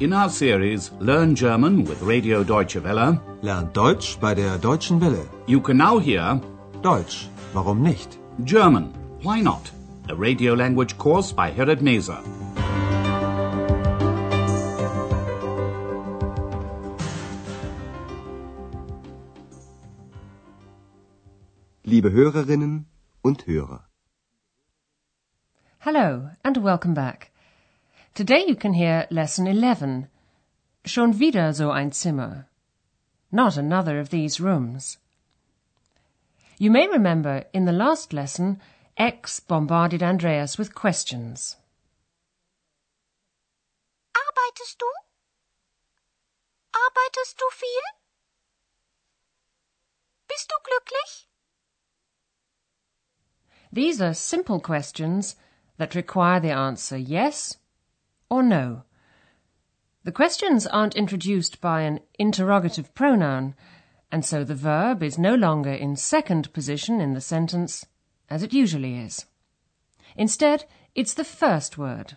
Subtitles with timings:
[0.00, 5.26] In our series Learn German with Radio Deutsche Welle, Lernt Deutsch bei der Deutschen Welle.
[5.46, 6.40] you can now hear
[6.82, 8.18] Deutsch, warum nicht?
[8.44, 8.92] German,
[9.22, 9.70] Why Not?
[10.08, 12.16] A radio language course by Herrad Meese.
[21.84, 22.86] Liebe Hörerinnen
[23.22, 23.84] und Hörer.
[25.78, 27.29] Hello and welcome back.
[28.12, 30.08] Today you can hear lesson 11.
[30.84, 32.48] Schon wieder so ein Zimmer.
[33.30, 34.98] Not another of these rooms.
[36.58, 38.60] You may remember in the last lesson,
[38.96, 41.56] X bombarded Andreas with questions.
[44.12, 44.86] Arbeitest du?
[46.74, 47.82] Arbeitest du viel?
[50.28, 51.26] Bist du glücklich?
[53.72, 55.36] These are simple questions
[55.78, 57.56] that require the answer yes
[58.30, 58.84] or no.
[60.04, 63.54] The questions aren't introduced by an interrogative pronoun,
[64.10, 67.84] and so the verb is no longer in second position in the sentence,
[68.30, 69.26] as it usually is.
[70.16, 70.64] Instead,
[70.94, 72.16] it's the first word.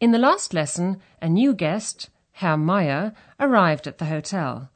[0.00, 4.70] In the last lesson, a new guest, Herr Meyer, arrived at the hotel.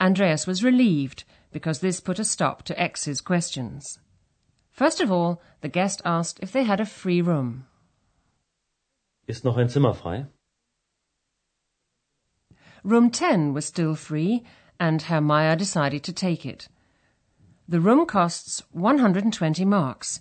[0.00, 3.98] Andreas was relieved because this put a stop to X's questions.
[4.72, 7.66] First of all, the guest asked if they had a free room.
[9.26, 10.26] Ist noch ein Zimmer frei?
[12.82, 14.42] Room 10 was still free,
[14.78, 16.68] and Herr Meyer decided to take it.
[17.68, 20.20] The room costs 120 marks,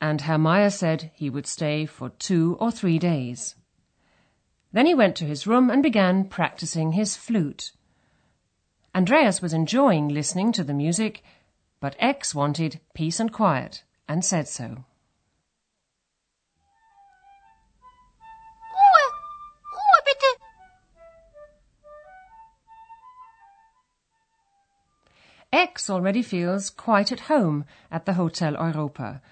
[0.00, 3.56] and Herr Meyer said he would stay for two or three days.
[4.72, 7.72] Then he went to his room and began practicing his flute.
[8.94, 11.22] Andreas was enjoying listening to the music,
[11.80, 14.84] but X wanted peace and quiet, and said so.
[25.52, 29.22] X already feels quite at home at the Hotel Europa,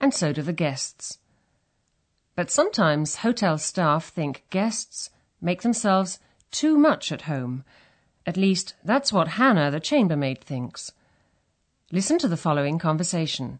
[0.00, 1.18] and so do the guests.
[2.36, 5.10] But sometimes hotel staff think guests
[5.40, 7.64] make themselves too much at home.
[8.26, 10.92] At least, that's what Hanna, the chambermaid, thinks.
[11.90, 13.58] Listen to the following conversation.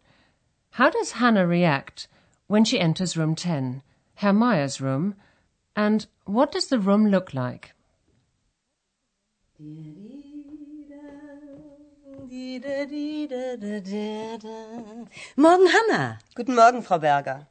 [0.72, 2.06] How does Hanna react
[2.46, 3.82] when she enters room 10,
[4.16, 5.14] Herr Meyer's room,
[5.74, 7.72] and what does the room look like?
[15.37, 16.19] Morgen, Hanna.
[16.34, 17.47] Guten Morgen, Frau Berger.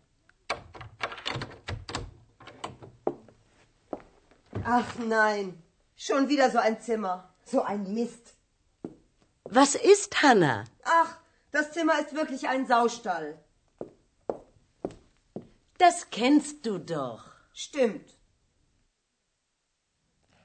[4.63, 5.61] Ach nein,
[5.95, 7.29] schon wieder so ein Zimmer.
[7.45, 8.33] So ein Mist.
[9.45, 10.65] Was ist, Hanna?
[10.83, 11.19] Ach,
[11.51, 13.39] das Zimmer ist wirklich ein Saustall.
[15.77, 17.23] Das kennst du doch.
[17.53, 18.17] Stimmt.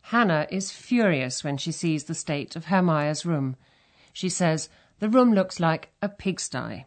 [0.02, 3.56] Hanna is furious when she sees the state of Herr Meyer's room.
[4.12, 6.86] She says the room looks like a pigsty.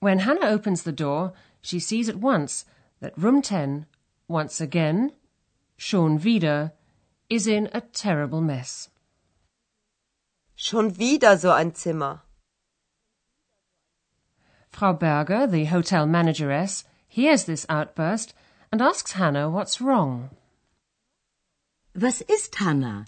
[0.00, 2.64] When Hanna opens the door, she sees at once
[3.00, 3.86] that room 10,
[4.28, 5.12] once again,
[5.76, 6.72] schon wieder,
[7.28, 8.90] is in a terrible mess.
[10.54, 12.22] Schon wieder so ein Zimmer.
[14.70, 18.34] Frau Berger, the hotel manageress, hears this outburst
[18.70, 20.30] and asks Hanna what's wrong.
[21.94, 23.06] Was ist, Hanna?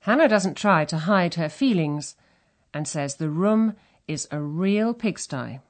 [0.00, 2.16] Hanna doesn't try to hide her feelings
[2.72, 3.74] and says the room
[4.06, 5.60] is a real pigsty.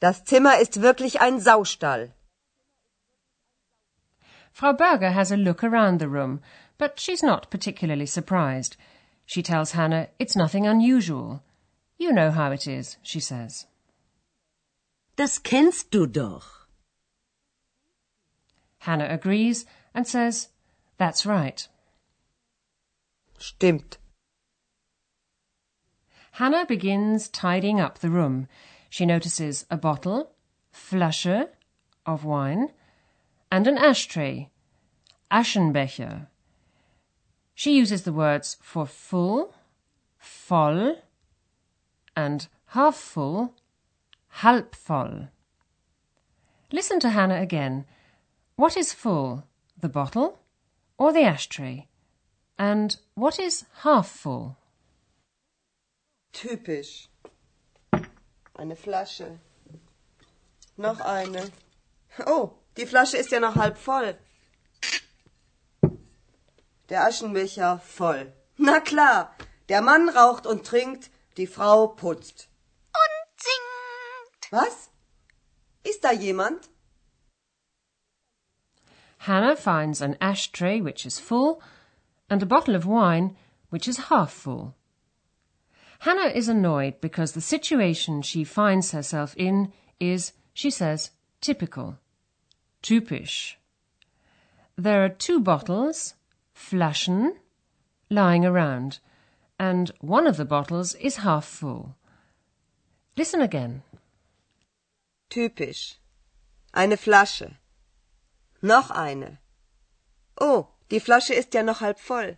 [0.00, 2.12] Das Zimmer ist wirklich ein Saustall.
[4.52, 6.40] Frau Berger has a look around the room,
[6.78, 8.76] but she's not particularly surprised.
[9.26, 11.42] She tells Hanna it's nothing unusual.
[11.98, 13.66] You know how it is, she says.
[15.16, 16.66] Das kennst du doch.
[18.78, 20.48] Hanna agrees and says,
[20.96, 21.68] That's right.
[23.40, 23.96] Stimmt.
[26.32, 28.46] Hanna begins tidying up the room.
[28.90, 30.32] She notices a bottle,
[30.72, 31.48] Flasche,
[32.04, 32.68] of wine,
[33.50, 34.50] and an ashtray,
[35.30, 36.26] Aschenbecher.
[37.54, 39.54] She uses the words for full,
[40.18, 40.96] voll,
[42.14, 43.54] and half full,
[44.28, 45.28] halb voll.
[46.72, 47.86] Listen to Hanna again.
[48.56, 49.44] What is full,
[49.78, 50.38] the bottle
[50.98, 51.89] or the ashtray?
[52.60, 54.54] And what is half full?
[56.34, 57.08] Typisch.
[58.54, 59.38] Eine Flasche.
[60.76, 61.50] Noch eine.
[62.26, 64.14] Oh, die Flasche ist ja noch halb voll.
[66.90, 68.30] Der Aschenbecher voll.
[68.58, 69.34] Na klar,
[69.70, 72.50] der Mann raucht und trinkt, die Frau putzt.
[72.92, 74.52] Und singt.
[74.52, 74.90] Was?
[75.82, 76.68] Ist da jemand?
[79.20, 81.62] Hanna finds an ashtray which is full
[82.30, 83.36] and a bottle of wine
[83.68, 84.74] which is half full.
[86.00, 91.10] Hanna is annoyed because the situation she finds herself in is, she says,
[91.42, 91.98] typical,
[92.80, 93.58] typisch.
[94.76, 96.14] There are two bottles,
[96.54, 97.36] Flaschen,
[98.08, 98.98] lying around,
[99.58, 101.96] and one of the bottles is half full.
[103.16, 103.82] Listen again.
[105.28, 105.96] Typisch.
[106.72, 107.56] Eine Flasche.
[108.62, 109.38] Noch eine.
[110.40, 112.36] Oh, die Flasche ist ja noch halb voll.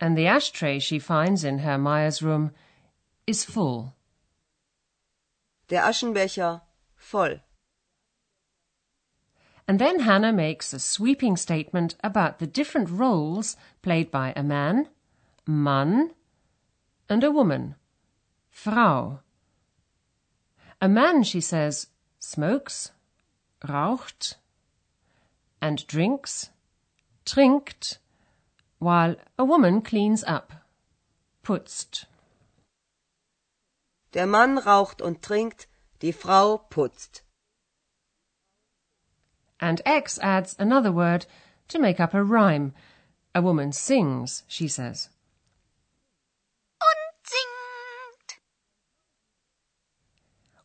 [0.00, 2.52] And the ashtray she finds in Herr Meyer's room
[3.26, 3.94] is full.
[5.68, 6.62] Der Aschenbecher
[6.96, 7.42] voll.
[9.68, 14.88] And then Hanna makes a sweeping statement about the different roles played by a man,
[15.46, 16.10] Mann,
[17.08, 17.76] and a woman,
[18.50, 19.20] Frau.
[20.80, 21.86] A man, she says,
[22.18, 22.90] smokes,
[23.62, 24.39] raucht,
[25.60, 26.50] and drinks,
[27.24, 27.98] trinkt,
[28.78, 30.52] while a woman cleans up,
[31.42, 32.06] putzt.
[34.12, 35.66] Der Mann raucht und trinkt,
[36.02, 37.22] die Frau putzt.
[39.60, 41.26] And X adds another word
[41.68, 42.72] to make up a rhyme.
[43.34, 45.10] A woman sings, she says.
[46.80, 48.40] Und singt.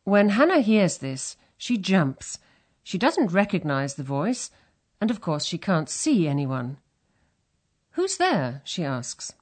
[0.03, 2.39] When Hanna hears this, she jumps.
[2.83, 4.49] She doesn't recognize the voice,
[4.99, 6.77] and of course she can't see anyone.
[7.91, 8.61] Who's there?
[8.63, 9.33] she asks.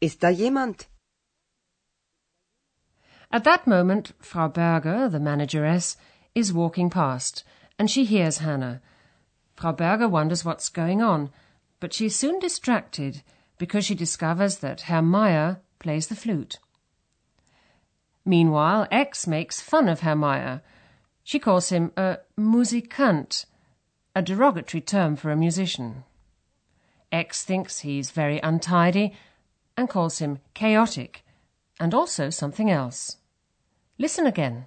[0.00, 0.86] Ist da jemand?
[3.32, 5.96] At that moment, Frau Berger, the manageress,
[6.34, 7.44] is walking past,
[7.78, 8.80] and she hears Hanna.
[9.54, 11.30] Frau Berger wonders what's going on,
[11.80, 13.22] but she's soon distracted
[13.58, 16.58] because she discovers that Herr Meyer plays the flute.
[18.24, 20.62] Meanwhile, X makes fun of Herr Meyer.
[21.22, 23.46] She calls him a Musikant,
[24.16, 26.02] a derogatory term for a musician.
[27.12, 29.14] X thinks he's very untidy
[29.76, 31.22] and calls him chaotic,
[31.78, 33.18] and also something else.
[33.98, 34.64] Listen again.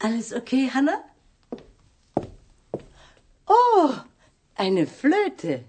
[0.00, 1.04] Alles okay, Hanna?
[3.46, 4.04] Oh,
[4.58, 5.62] eine Flöte.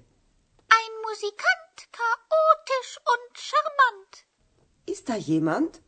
[0.77, 4.25] Ein Musikant, chaotisch und charmant.
[4.87, 5.79] Ist da jemand?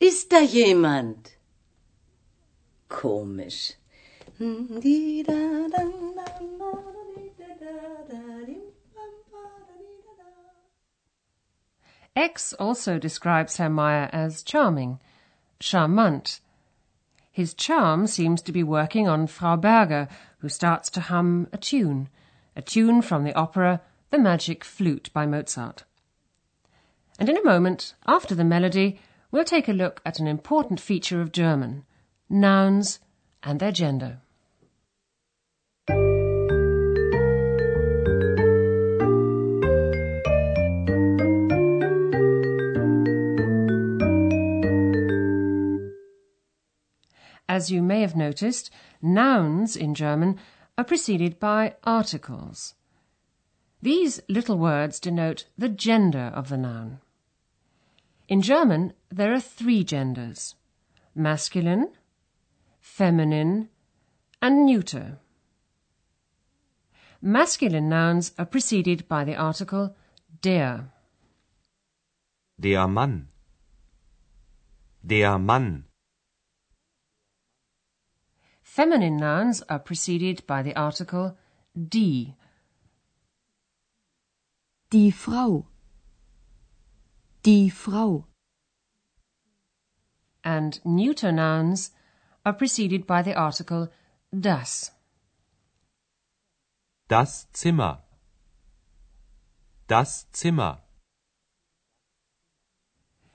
[0.00, 1.35] Ist da jemand?
[2.88, 3.74] Komisch.
[12.14, 15.00] X also describes Herr Meyer as charming,
[15.58, 16.40] charmant.
[17.32, 22.08] His charm seems to be working on Frau Berger, who starts to hum a tune,
[22.54, 23.80] a tune from the opera
[24.10, 25.84] The Magic Flute by Mozart.
[27.18, 29.00] And in a moment, after the melody,
[29.30, 31.85] we'll take a look at an important feature of German
[32.28, 33.00] nouns
[33.42, 34.20] and their gender.
[47.48, 48.70] As you may have noticed,
[49.00, 50.38] nouns in German
[50.76, 52.74] are preceded by articles.
[53.80, 57.00] These little words denote the gender of the noun.
[58.28, 60.54] In German, there are three genders
[61.14, 61.88] masculine,
[62.86, 63.68] feminine,
[64.40, 65.18] and neuter.
[67.20, 69.94] Masculine nouns are preceded by the article
[70.40, 70.92] der.
[72.58, 73.28] Der Mann.
[75.04, 75.84] Der Mann.
[78.62, 81.36] Feminine nouns are preceded by the article
[81.76, 82.36] die.
[84.90, 85.66] Die Frau.
[87.42, 88.26] Die Frau.
[90.44, 91.90] And neuter nouns
[92.46, 93.90] are preceded by the article
[94.32, 94.92] das.
[97.08, 97.98] Das Zimmer.
[99.88, 100.78] Das Zimmer.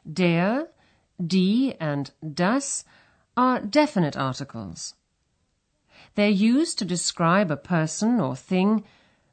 [0.05, 0.67] Der,
[1.19, 2.85] die, and das
[3.35, 4.95] are definite articles.
[6.15, 8.85] They're used to describe a person or thing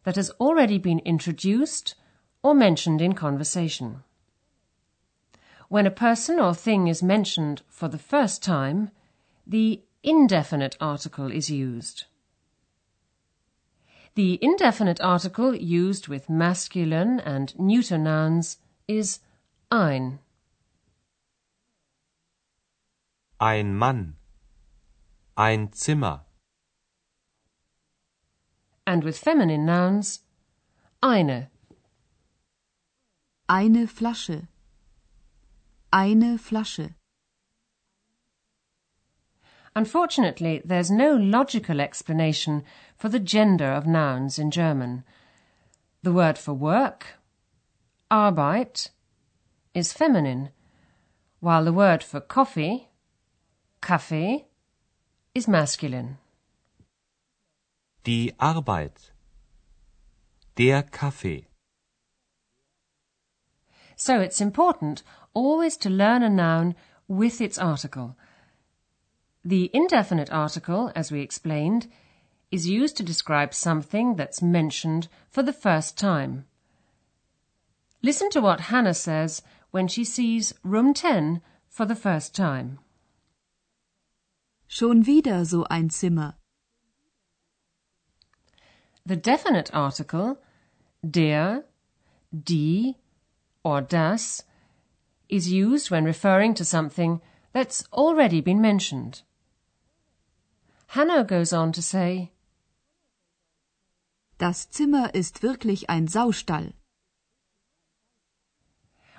[0.03, 1.95] that has already been introduced
[2.43, 4.03] or mentioned in conversation.
[5.69, 8.91] When a person or thing is mentioned for the first time,
[9.49, 12.05] the indefinite article is used.
[14.15, 19.21] The indefinite article used with masculine and neuter nouns is
[19.71, 20.19] ein.
[23.41, 24.17] Ein Mann.
[25.37, 26.25] Ein Zimmer.
[28.87, 30.21] And with feminine nouns,
[31.03, 31.51] eine.
[33.49, 34.49] Eine Flasche.
[35.93, 36.98] Eine Flasche.
[39.79, 42.65] Unfortunately, there's no logical explanation
[42.97, 45.05] for the gender of nouns in German.
[46.03, 47.15] The word for work,
[48.11, 48.89] Arbeit,
[49.75, 50.51] is feminine,
[51.39, 52.89] while the word for coffee,
[53.81, 54.47] Kaffee,
[55.33, 56.19] is masculine.
[58.03, 59.13] Die Arbeit.
[60.57, 61.47] Der Kaffee.
[63.95, 65.05] So it's important
[65.35, 66.75] always to learn a noun
[67.07, 68.17] with its article.
[69.49, 71.87] The indefinite article, as we explained,
[72.51, 76.45] is used to describe something that's mentioned for the first time.
[78.03, 79.41] Listen to what Hanna says
[79.71, 82.79] when she sees room 10 for the first time.
[84.67, 86.35] Schon wieder so ein Zimmer.
[89.07, 90.43] The definite article,
[91.01, 91.65] der,
[92.39, 92.97] die,
[93.65, 94.45] or das,
[95.31, 97.23] is used when referring to something
[97.55, 99.23] that's already been mentioned.
[100.93, 102.33] Hanna goes on to say,
[104.39, 106.73] Das Zimmer ist wirklich ein Saustall.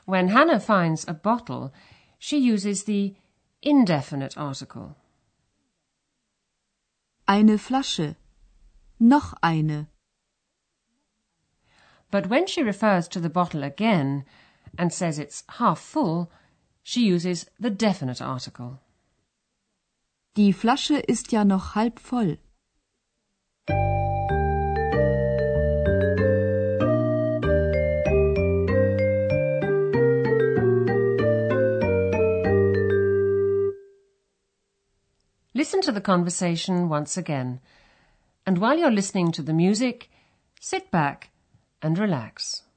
[0.06, 1.72] When Hanna finds a bottle,
[2.18, 3.16] she uses the
[3.62, 4.96] indefinite article.
[7.28, 8.16] Eine Flasche.
[9.00, 9.88] Noch eine.
[12.10, 14.26] But when she refers to the bottle again
[14.76, 16.32] and says it's half full,
[16.82, 18.80] she uses the definite article.
[20.38, 22.38] Die Flasche ist ja noch halb voll.
[35.54, 37.60] Listen to the conversation once again.
[38.46, 40.10] And while you're listening to the music,
[40.62, 41.32] sit back
[41.82, 42.69] and relax.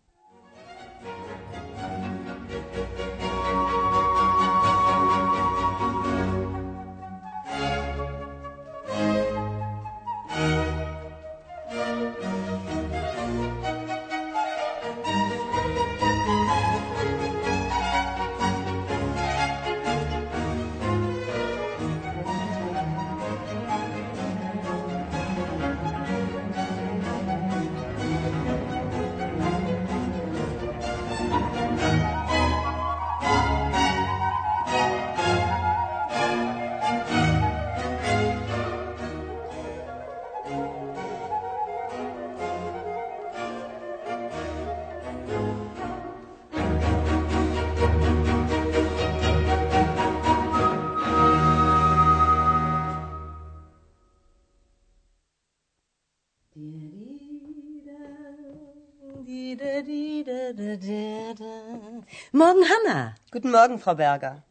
[62.33, 63.15] Morgen, Hanna.
[63.31, 64.43] Guten Morgen, Frau Berger.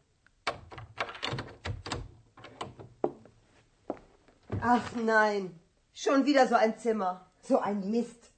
[4.60, 5.58] Ach nein,
[5.92, 7.26] schon wieder so ein Zimmer.
[7.42, 8.30] So ein Mist.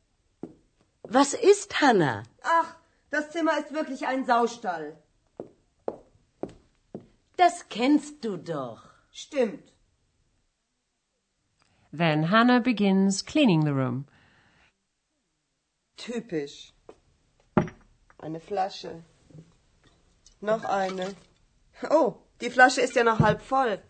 [1.02, 2.22] Was ist, Hanna?
[2.42, 2.76] Ach,
[3.10, 4.96] das Zimmer ist wirklich ein Saustall.
[7.36, 8.82] Das kennst du doch.
[9.12, 9.70] Stimmt.
[11.92, 14.06] Then Hannah begins cleaning the room.
[15.96, 16.72] Typisch.
[18.18, 19.02] Eine Flasche.
[20.40, 21.14] Noch eine.
[21.90, 23.82] Oh, die Flasche ist ja noch halb voll.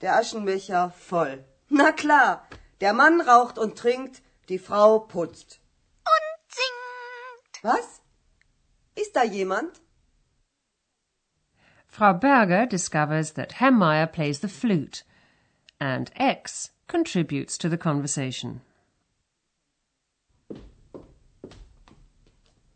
[0.00, 1.44] Der Aschenbecher voll.
[1.68, 2.46] Na klar,
[2.80, 5.60] der Mann raucht und trinkt, die Frau putzt.
[6.04, 7.64] Und singt.
[7.64, 8.02] Was?
[8.94, 9.80] Ist da jemand?
[11.86, 15.04] Frau Berger discovers that Herr Meyer plays the flute,
[15.78, 18.62] and X contributes to the conversation.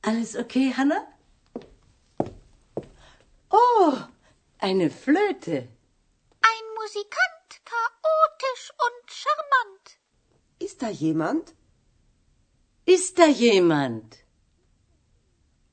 [0.07, 1.05] Alles okay, Hanna?
[3.51, 3.99] Oh,
[4.61, 5.69] eine Flöte.
[6.51, 9.99] Ein Musikant, chaotisch und charmant.
[10.61, 11.55] Ist da jemand?
[12.85, 14.19] Ist da jemand?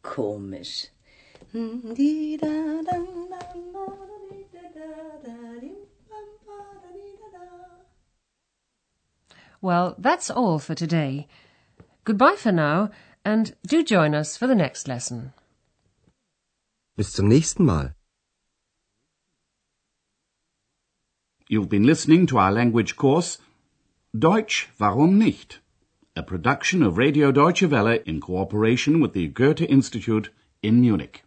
[0.02, 0.88] Komisch.
[9.62, 11.28] Well, that's all for today.
[12.04, 12.90] Goodbye for now,
[13.26, 15.34] and do join us for the next lesson.
[16.96, 17.96] Bis zum nächsten Mal.
[21.50, 23.40] You've been listening to our language course
[24.18, 25.60] Deutsch, warum nicht?
[26.16, 30.30] A production of Radio Deutsche Welle in cooperation with the Goethe Institute
[30.62, 31.24] in Munich.